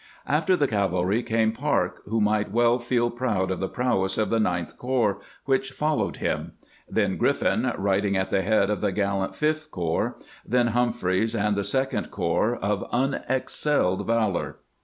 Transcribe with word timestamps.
After 0.25 0.55
the 0.55 0.67
cavalry 0.67 1.21
came 1.21 1.51
Parke, 1.51 2.01
who 2.05 2.19
might 2.19 2.49
well 2.49 2.79
feel 2.79 3.11
proud 3.11 3.51
of 3.51 3.59
the 3.59 3.67
prowess 3.69 4.17
of 4.17 4.31
the 4.31 4.39
Ninth 4.39 4.75
Corps, 4.79 5.19
which 5.45 5.73
followed 5.73 6.15
him; 6.15 6.53
then 6.89 7.19
G 7.19 7.23
riffin, 7.23 7.71
riding 7.77 8.17
at 8.17 8.31
the 8.31 8.41
head 8.41 8.71
of 8.71 8.81
the 8.81 8.91
gallant 8.91 9.35
Fifth 9.35 9.69
Corps; 9.69 10.17
then 10.43 10.69
Humphreys 10.69 11.35
and 11.35 11.55
the 11.55 11.63
Second 11.63 12.09
Corps, 12.09 12.55
of 12.55 12.83
unexcelled 12.91 14.07
valor. 14.07 14.57